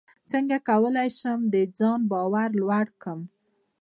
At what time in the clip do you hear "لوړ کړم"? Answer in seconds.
2.61-3.19